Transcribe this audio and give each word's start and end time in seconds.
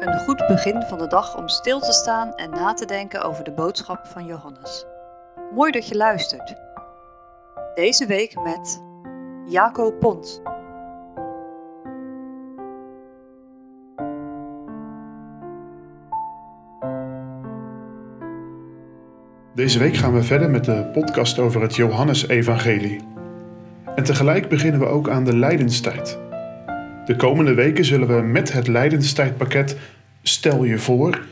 Een 0.00 0.18
goed 0.18 0.46
begin 0.48 0.82
van 0.82 0.98
de 0.98 1.06
dag 1.06 1.36
om 1.36 1.48
stil 1.48 1.80
te 1.80 1.92
staan 1.92 2.34
en 2.34 2.50
na 2.50 2.74
te 2.74 2.84
denken 2.84 3.22
over 3.22 3.44
de 3.44 3.52
boodschap 3.52 4.06
van 4.06 4.26
Johannes. 4.26 4.84
Mooi 5.54 5.72
dat 5.72 5.88
je 5.88 5.96
luistert. 5.96 6.54
Deze 7.74 8.06
week 8.06 8.42
met 8.42 8.82
Jaco 9.46 9.92
Pont. 9.92 10.42
Deze 19.54 19.78
week 19.78 19.96
gaan 19.96 20.12
we 20.12 20.22
verder 20.22 20.50
met 20.50 20.64
de 20.64 20.90
podcast 20.92 21.38
over 21.38 21.62
het 21.62 21.76
Johannesevangelie. 21.76 23.00
En 23.94 24.04
tegelijk 24.04 24.48
beginnen 24.48 24.80
we 24.80 24.86
ook 24.86 25.08
aan 25.08 25.24
de 25.24 25.36
Lijdenstijd. 25.36 26.18
De 27.04 27.16
komende 27.16 27.54
weken 27.54 27.84
zullen 27.84 28.08
we 28.08 28.22
met 28.22 28.52
het 28.52 28.68
Lijdenstijdpakket 28.68 29.76
Stel 30.22 30.64
je 30.64 30.78
voor 30.78 31.26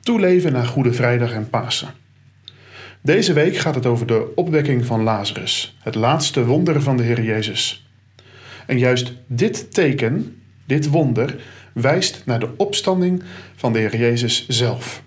toeleven 0.00 0.52
naar 0.52 0.66
Goede 0.66 0.92
Vrijdag 0.92 1.32
en 1.32 1.50
Pasen. 1.50 1.88
Deze 3.00 3.32
week 3.32 3.56
gaat 3.56 3.74
het 3.74 3.86
over 3.86 4.06
de 4.06 4.32
opwekking 4.34 4.86
van 4.86 5.02
Lazarus, 5.02 5.76
het 5.80 5.94
laatste 5.94 6.44
wonder 6.44 6.82
van 6.82 6.96
de 6.96 7.02
Heer 7.02 7.22
Jezus. 7.22 7.88
En 8.66 8.78
juist 8.78 9.12
dit 9.26 9.74
teken, 9.74 10.42
dit 10.64 10.88
wonder, 10.88 11.36
wijst 11.72 12.22
naar 12.24 12.40
de 12.40 12.48
opstanding 12.56 13.22
van 13.56 13.72
de 13.72 13.78
Heer 13.78 13.96
Jezus 13.96 14.48
zelf. 14.48 15.02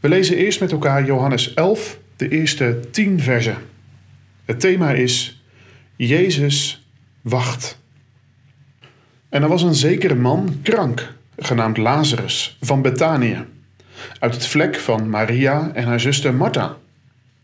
We 0.00 0.08
lezen 0.08 0.36
eerst 0.36 0.60
met 0.60 0.72
elkaar 0.72 1.04
Johannes 1.04 1.54
11, 1.54 1.98
de 2.16 2.28
eerste 2.28 2.80
10 2.90 3.20
versen. 3.20 3.56
Het 4.44 4.60
thema 4.60 4.92
is 4.92 5.42
Jezus 5.96 6.86
wacht. 7.20 7.80
En 9.28 9.42
er 9.42 9.48
was 9.48 9.62
een 9.62 9.74
zekere 9.74 10.14
man 10.14 10.58
krank, 10.62 11.14
genaamd 11.36 11.76
Lazarus, 11.76 12.56
van 12.60 12.82
Betanië, 12.82 13.44
uit 14.18 14.34
het 14.34 14.46
vlek 14.46 14.76
van 14.76 15.10
Maria 15.10 15.70
en 15.74 15.84
haar 15.84 16.00
zuster 16.00 16.34
Martha. 16.34 16.76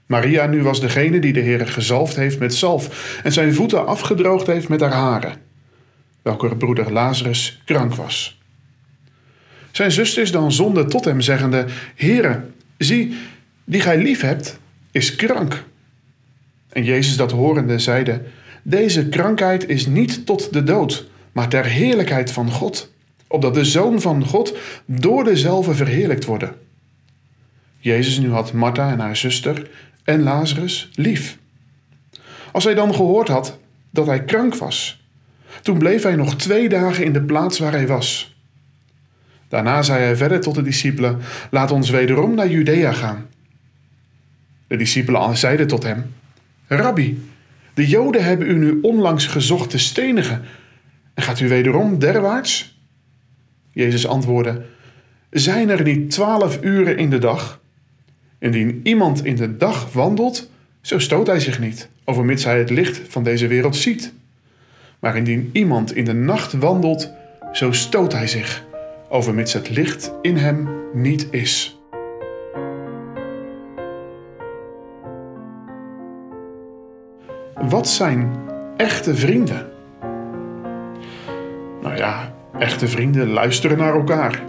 Maria 0.07 0.47
nu 0.47 0.63
was 0.63 0.81
degene 0.81 1.19
die 1.19 1.33
de 1.33 1.41
Heer 1.41 1.67
gezalfd 1.67 2.17
heeft 2.17 2.39
met 2.39 2.55
zalf 2.55 3.21
en 3.23 3.33
zijn 3.33 3.55
voeten 3.55 3.87
afgedroogd 3.87 4.47
heeft 4.47 4.69
met 4.69 4.81
haar 4.81 4.93
haren, 4.93 5.35
welke 6.23 6.57
broeder 6.57 6.93
Lazarus 6.93 7.63
krank 7.65 7.95
was. 7.95 8.41
Zijn 9.71 9.93
zusters 9.93 10.31
dan 10.31 10.53
zonden 10.53 10.89
tot 10.89 11.05
hem, 11.05 11.21
zeggende: 11.21 11.67
Heere, 11.95 12.45
zie, 12.79 13.17
die 13.65 13.81
gij 13.81 13.99
lief 13.99 14.21
hebt, 14.21 14.59
is 14.91 15.17
krank. 15.17 15.65
En 16.69 16.85
Jezus 16.85 17.17
dat 17.17 17.31
horende 17.31 17.79
zeide: 17.79 18.23
Deze 18.63 19.09
krankheid 19.09 19.69
is 19.69 19.87
niet 19.87 20.27
tot 20.27 20.53
de 20.53 20.63
dood, 20.63 21.09
maar 21.33 21.49
ter 21.49 21.65
heerlijkheid 21.65 22.33
van 22.33 22.51
God, 22.51 22.93
opdat 23.29 23.55
de 23.55 23.65
Zoon 23.65 24.01
van 24.01 24.25
God 24.25 24.57
door 24.85 25.25
dezelfde 25.25 25.75
verheerlijkt 25.75 26.25
worden. 26.25 26.55
Jezus 27.79 28.19
nu 28.19 28.31
had 28.31 28.53
Martha 28.53 28.91
en 28.91 29.01
haar 29.01 29.17
zuster 29.17 29.71
en 30.05 30.23
Lazarus 30.23 30.89
lief. 30.95 31.39
Als 32.53 32.65
hij 32.65 32.75
dan 32.75 32.95
gehoord 32.95 33.29
had 33.29 33.59
dat 33.91 34.07
hij 34.07 34.25
krank 34.25 34.55
was, 34.55 35.03
toen 35.63 35.79
bleef 35.79 36.03
hij 36.03 36.17
nog 36.17 36.35
twee 36.35 36.69
dagen 36.69 37.05
in 37.05 37.13
de 37.13 37.23
plaats 37.23 37.59
waar 37.59 37.73
hij 37.73 37.87
was. 37.87 38.37
Daarna 39.49 39.83
zei 39.83 40.03
hij 40.03 40.17
verder 40.17 40.41
tot 40.41 40.55
de 40.55 40.63
discipelen: 40.63 41.19
Laat 41.51 41.71
ons 41.71 41.91
wederom 41.91 42.35
naar 42.35 42.49
Judea 42.49 42.93
gaan. 42.93 43.27
De 44.67 44.77
discipelen 44.77 45.37
zeiden 45.37 45.67
tot 45.67 45.83
hem: 45.83 46.15
Rabbi, 46.67 47.31
de 47.75 47.87
Joden 47.87 48.25
hebben 48.25 48.51
u 48.51 48.59
nu 48.59 48.79
onlangs 48.83 49.27
gezocht 49.27 49.71
te 49.71 49.79
stenigen. 49.79 50.45
En 51.15 51.23
gaat 51.23 51.41
u 51.41 51.49
wederom 51.49 51.99
derwaarts? 51.99 52.78
Jezus 53.79 54.07
antwoordde: 54.07 54.63
Zijn 55.31 55.69
er 55.69 55.83
niet 55.83 56.11
twaalf 56.11 56.59
uren 56.63 56.97
in 56.97 57.11
de 57.11 57.19
dag? 57.19 57.61
Indien 58.39 58.81
iemand 58.83 59.25
in 59.25 59.37
de 59.37 59.57
dag 59.57 59.93
wandelt, 59.93 60.51
zo 60.81 60.99
stoot 60.99 61.27
hij 61.27 61.41
zich 61.41 61.59
niet, 61.59 61.89
overmits 62.05 62.45
hij 62.45 62.59
het 62.59 62.71
licht 62.71 63.01
van 63.09 63.23
deze 63.23 63.47
wereld 63.47 63.77
ziet. 63.77 64.13
Maar 64.99 65.17
indien 65.17 65.51
iemand 65.53 65.95
in 65.95 66.05
de 66.05 66.13
nacht 66.13 66.53
wandelt, 66.53 67.13
zo 67.53 67.73
stoot 67.73 68.13
hij 68.13 68.27
zich, 68.27 68.65
overmits 69.09 69.53
het 69.53 69.71
licht 69.71 70.13
in 70.23 70.37
hem 70.37 70.69
niet 70.93 71.27
is. 71.31 71.79
Wat 77.55 77.89
zijn 77.89 78.33
echte 78.77 79.15
vrienden? 79.15 79.67
Nou 81.83 81.97
ja, 81.97 82.38
echte 82.59 82.89
vrienden 82.89 83.29
luisteren 83.29 83.79
naar 83.79 83.95
elkaar. 83.95 84.43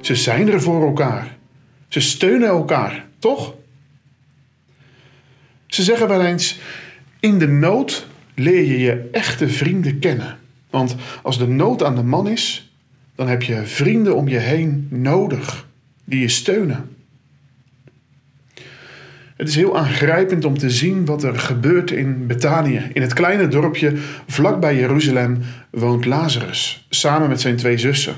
Ze 0.00 0.14
zijn 0.14 0.48
er 0.48 0.60
voor 0.60 0.86
elkaar. 0.86 1.36
Ze 1.88 2.00
steunen 2.00 2.48
elkaar, 2.48 3.06
toch? 3.18 3.54
Ze 5.66 5.82
zeggen 5.82 6.08
wel 6.08 6.24
eens: 6.24 6.60
in 7.20 7.38
de 7.38 7.48
nood 7.48 8.06
leer 8.34 8.64
je 8.64 8.78
je 8.78 9.08
echte 9.12 9.48
vrienden 9.48 9.98
kennen. 9.98 10.38
Want 10.70 10.96
als 11.22 11.38
de 11.38 11.46
nood 11.46 11.82
aan 11.82 11.96
de 11.96 12.02
man 12.02 12.28
is, 12.28 12.72
dan 13.14 13.28
heb 13.28 13.42
je 13.42 13.66
vrienden 13.66 14.16
om 14.16 14.28
je 14.28 14.38
heen 14.38 14.86
nodig 14.90 15.66
die 16.04 16.20
je 16.20 16.28
steunen. 16.28 16.96
Het 19.38 19.48
is 19.48 19.54
heel 19.54 19.78
aangrijpend 19.78 20.44
om 20.44 20.58
te 20.58 20.70
zien 20.70 21.04
wat 21.04 21.22
er 21.22 21.38
gebeurt 21.38 21.90
in 21.90 22.26
Betanië. 22.26 22.90
In 22.92 23.02
het 23.02 23.12
kleine 23.12 23.48
dorpje 23.48 23.92
vlakbij 24.26 24.76
Jeruzalem 24.76 25.38
woont 25.70 26.04
Lazarus, 26.04 26.86
samen 26.90 27.28
met 27.28 27.40
zijn 27.40 27.56
twee 27.56 27.78
zussen. 27.78 28.14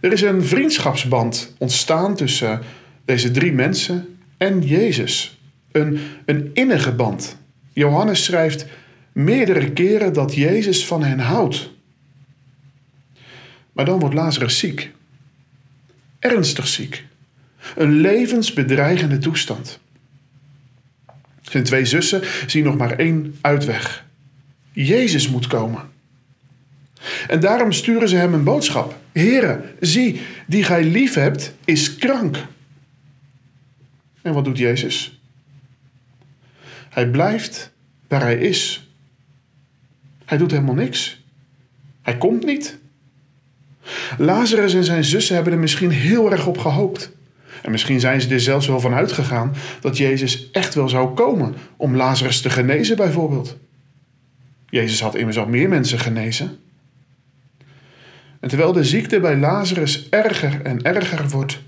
Er 0.00 0.12
is 0.12 0.22
een 0.22 0.44
vriendschapsband 0.44 1.54
ontstaan 1.58 2.16
tussen 2.16 2.60
deze 3.04 3.30
drie 3.30 3.52
mensen 3.52 4.18
en 4.36 4.60
Jezus. 4.60 5.40
Een, 5.72 5.98
een 6.26 6.50
innige 6.52 6.92
band. 6.92 7.36
Johannes 7.72 8.24
schrijft 8.24 8.66
meerdere 9.12 9.72
keren 9.72 10.12
dat 10.12 10.34
Jezus 10.34 10.86
van 10.86 11.02
hen 11.02 11.18
houdt. 11.18 11.70
Maar 13.72 13.84
dan 13.84 13.98
wordt 13.98 14.14
Lazarus 14.14 14.58
ziek. 14.58 14.90
Ernstig 16.18 16.66
ziek. 16.66 17.04
Een 17.76 17.92
levensbedreigende 17.92 19.18
toestand. 19.18 19.80
Zijn 21.42 21.64
twee 21.64 21.84
zussen 21.84 22.22
zien 22.46 22.64
nog 22.64 22.76
maar 22.76 22.98
één 22.98 23.38
uitweg. 23.40 24.04
Jezus 24.72 25.28
moet 25.28 25.46
komen. 25.46 25.82
En 27.28 27.40
daarom 27.40 27.72
sturen 27.72 28.08
ze 28.08 28.16
hem 28.16 28.34
een 28.34 28.44
boodschap. 28.44 28.98
Heere, 29.12 29.60
zie, 29.80 30.20
die 30.46 30.64
gij 30.64 30.84
lief 30.84 31.14
hebt, 31.14 31.54
is 31.64 31.96
krank. 31.96 32.46
En 34.22 34.32
wat 34.32 34.44
doet 34.44 34.58
Jezus? 34.58 35.20
Hij 36.90 37.08
blijft 37.08 37.72
waar 38.08 38.20
hij 38.20 38.38
is. 38.38 38.88
Hij 40.24 40.38
doet 40.38 40.50
helemaal 40.50 40.74
niks. 40.74 41.22
Hij 42.02 42.18
komt 42.18 42.44
niet. 42.44 42.78
Lazarus 44.18 44.74
en 44.74 44.84
zijn 44.84 45.04
zussen 45.04 45.34
hebben 45.34 45.52
er 45.52 45.58
misschien 45.58 45.90
heel 45.90 46.32
erg 46.32 46.46
op 46.46 46.58
gehoopt. 46.58 47.10
En 47.64 47.70
misschien 47.70 48.00
zijn 48.00 48.20
ze 48.20 48.28
er 48.28 48.40
zelfs 48.40 48.66
wel 48.66 48.80
van 48.80 48.94
uitgegaan 48.94 49.54
dat 49.80 49.96
Jezus 49.96 50.50
echt 50.50 50.74
wel 50.74 50.88
zou 50.88 51.14
komen 51.14 51.54
om 51.76 51.96
Lazarus 51.96 52.40
te 52.40 52.50
genezen, 52.50 52.96
bijvoorbeeld. 52.96 53.56
Jezus 54.68 55.00
had 55.00 55.14
immers 55.14 55.38
al 55.38 55.46
meer 55.46 55.68
mensen 55.68 55.98
genezen. 55.98 56.58
En 58.40 58.48
terwijl 58.48 58.72
de 58.72 58.84
ziekte 58.84 59.20
bij 59.20 59.36
Lazarus 59.36 60.08
erger 60.08 60.62
en 60.62 60.82
erger 60.82 61.28
wordt, 61.28 61.60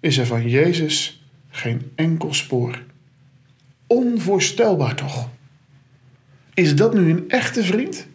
is 0.00 0.18
er 0.18 0.26
van 0.26 0.48
Jezus 0.48 1.24
geen 1.48 1.92
enkel 1.94 2.34
spoor. 2.34 2.82
Onvoorstelbaar 3.86 4.94
toch? 4.94 5.28
Is 6.54 6.76
dat 6.76 6.94
nu 6.94 7.10
een 7.10 7.28
echte 7.28 7.64
vriend? 7.64 8.06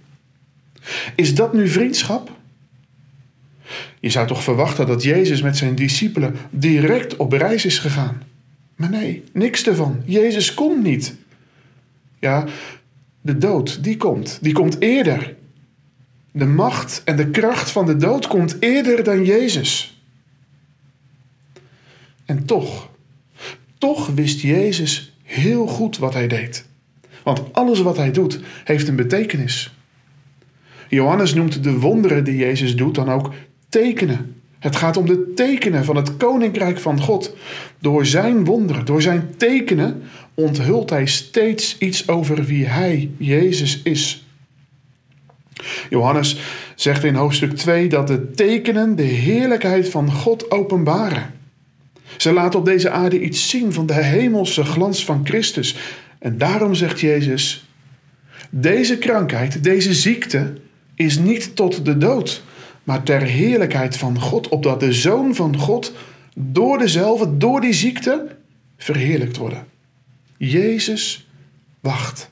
Is 1.16 1.36
dat 1.36 1.54
nu 1.54 1.68
vriendschap? 1.68 2.35
Je 4.06 4.12
zou 4.12 4.28
toch 4.28 4.44
verwachten 4.44 4.88
dat 4.88 5.04
Jezus 5.04 5.42
met 5.42 5.58
zijn 5.58 5.76
discipelen 5.76 6.36
direct 6.50 7.16
op 7.16 7.32
reis 7.32 7.66
is 7.66 7.80
gegaan. 7.80 8.22
Maar 8.76 8.90
nee, 8.90 9.24
niks 9.34 9.68
ervan. 9.68 10.02
Jezus 10.04 10.54
komt 10.54 10.84
niet. 10.84 11.16
Ja, 12.20 12.46
de 13.22 13.38
dood, 13.38 13.84
die 13.84 13.98
komt. 13.98 14.40
Die 14.42 14.54
komt 14.54 14.82
eerder. 14.82 15.36
De 16.32 16.46
macht 16.46 17.02
en 17.06 17.16
de 17.16 17.30
kracht 17.30 17.72
van 17.72 17.86
de 17.86 17.96
dood 17.96 18.28
komt 18.28 18.58
eerder 18.60 19.04
dan 19.04 19.26
Jezus. 19.26 20.02
En 22.26 22.46
toch, 22.46 22.90
toch 23.78 24.08
wist 24.08 24.42
Jezus 24.42 25.18
heel 25.24 25.68
goed 25.68 25.98
wat 25.98 26.14
hij 26.14 26.28
deed. 26.28 26.66
Want 27.24 27.54
alles 27.54 27.80
wat 27.80 27.98
hij 27.98 28.12
doet, 28.12 28.40
heeft 28.64 28.88
een 28.88 28.96
betekenis. 28.96 29.74
Johannes 30.90 31.34
noemt 31.34 31.64
de 31.64 31.80
wonderen 31.80 32.24
die 32.24 32.38
Jezus 32.38 32.76
doet 32.76 32.96
dan 32.96 33.10
ook 33.10 33.34
tekenen. 33.82 34.36
Het 34.60 34.76
gaat 34.76 34.98
om 34.98 35.06
de 35.06 35.34
tekenen 35.34 35.86
van 35.86 35.96
het 35.96 36.18
koninkrijk 36.18 36.80
van 36.80 37.02
God. 37.02 37.36
Door 37.80 38.06
zijn 38.06 38.46
wonderen, 38.46 38.86
door 38.86 39.02
zijn 39.02 39.34
tekenen, 39.38 40.02
onthult 40.34 40.90
hij 40.90 41.06
steeds 41.06 41.78
iets 41.80 42.08
over 42.08 42.46
wie 42.46 42.66
hij, 42.66 43.10
Jezus, 43.18 43.82
is. 43.84 44.26
Johannes 45.90 46.38
zegt 46.76 47.04
in 47.04 47.16
hoofdstuk 47.16 47.56
2 47.56 47.88
dat 47.90 48.08
de 48.08 48.32
tekenen 48.32 48.96
de 48.96 49.04
heerlijkheid 49.04 49.90
van 49.90 50.12
God 50.12 50.52
openbaren. 50.52 51.34
Ze 52.18 52.34
laten 52.34 52.60
op 52.60 52.66
deze 52.66 52.90
aarde 52.90 53.22
iets 53.22 53.50
zien 53.50 53.74
van 53.74 53.86
de 53.86 54.04
hemelse 54.04 54.64
glans 54.64 55.06
van 55.06 55.22
Christus. 55.24 55.76
En 56.20 56.38
daarom 56.38 56.76
zegt 56.76 57.00
Jezus: 57.00 57.70
Deze 58.50 58.98
krankheid, 58.98 59.64
deze 59.64 59.94
ziekte 59.94 60.54
is 60.96 61.18
niet 61.18 61.56
tot 61.56 61.86
de 61.86 61.98
dood, 61.98 62.44
maar 62.86 63.04
ter 63.04 63.22
heerlijkheid 63.22 63.98
van 63.98 64.20
God, 64.20 64.48
opdat 64.48 64.80
de 64.80 64.94
Zoon 64.94 65.36
van 65.36 65.58
God 65.58 65.94
door 66.36 66.78
dezelfde, 66.78 67.38
door 67.38 67.62
die 67.62 67.74
ziekte, 67.74 68.36
verheerlijkt 68.78 69.38
worden. 69.38 69.68
Jezus 70.38 71.28
wacht. 71.80 72.28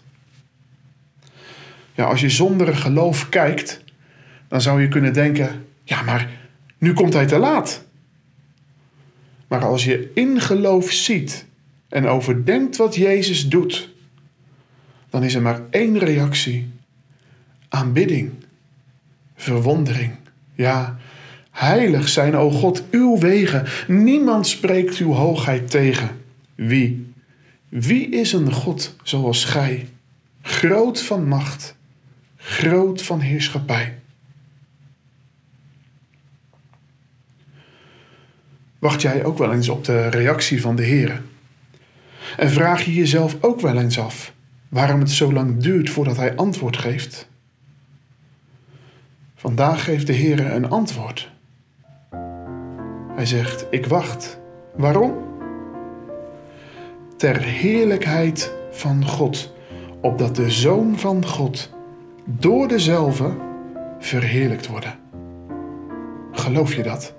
Ja, 1.96 2.04
als 2.06 2.22
je 2.22 2.30
zonder 2.30 2.76
geloof 2.76 3.30
kijkt, 3.30 3.84
dan 4.48 4.62
zou 4.62 4.82
je 4.82 4.88
kunnen 4.88 5.14
denken: 5.14 5.66
ja, 5.84 6.02
maar 6.02 6.30
nu 6.78 6.94
komt 6.94 7.14
hij 7.14 7.28
te 7.28 7.38
laat. 7.38 7.84
Maar 9.48 9.66
als 9.66 9.84
je 9.84 10.12
in 10.14 10.42
geloof 10.42 10.92
ziet 10.92 11.46
en 11.90 12.08
overdenkt 12.08 12.78
wat 12.78 12.96
Jezus 12.96 13.50
doet, 13.50 13.90
dan 15.10 15.24
is 15.24 15.36
er 15.36 15.42
maar 15.42 15.62
één 15.70 15.98
reactie: 15.98 16.72
aanbidding, 17.70 18.32
verwondering. 19.36 20.22
Ja, 20.56 20.98
heilig 21.52 22.10
zijn, 22.10 22.36
o 22.36 22.50
God, 22.50 22.84
uw 22.92 23.18
wegen. 23.18 23.66
Niemand 23.88 24.48
spreekt 24.48 24.98
uw 24.98 25.12
hoogheid 25.12 25.70
tegen. 25.70 26.10
Wie? 26.56 27.14
Wie 27.70 28.10
is 28.10 28.34
een 28.34 28.52
God 28.52 28.96
zoals 29.04 29.46
gij? 29.46 29.88
Groot 30.42 31.02
van 31.02 31.28
macht, 31.28 31.76
groot 32.38 33.02
van 33.02 33.20
heerschappij. 33.20 33.98
Wacht 38.80 39.02
jij 39.02 39.26
ook 39.26 39.38
wel 39.38 39.54
eens 39.54 39.70
op 39.70 39.84
de 39.84 40.10
reactie 40.10 40.62
van 40.62 40.76
de 40.76 40.84
Heer? 40.84 41.22
En 42.38 42.50
vraag 42.50 42.86
je 42.86 42.94
jezelf 42.94 43.38
ook 43.42 43.62
wel 43.62 43.78
eens 43.78 44.00
af 44.00 44.34
waarom 44.70 45.00
het 45.00 45.12
zo 45.12 45.34
lang 45.34 45.58
duurt 45.58 45.90
voordat 45.90 46.18
Hij 46.18 46.36
antwoord 46.36 46.78
geeft? 46.78 47.28
Vandaag 49.44 49.84
geeft 49.84 50.08
de 50.08 50.14
Heer 50.14 50.54
een 50.54 50.70
antwoord. 50.70 51.32
Hij 53.16 53.26
zegt: 53.26 53.68
Ik 53.70 53.86
wacht. 53.86 54.40
Waarom? 54.76 55.14
Ter 57.18 57.42
heerlijkheid 57.42 58.54
van 58.72 59.06
God, 59.06 59.54
opdat 60.02 60.36
de 60.36 60.52
Zoon 60.52 60.98
van 60.98 61.26
God 61.26 61.70
door 62.26 62.68
dezelfde 62.68 63.32
verheerlijkt 64.00 64.68
worden. 64.68 65.00
Geloof 66.32 66.76
je 66.76 66.84
dat? 66.84 67.16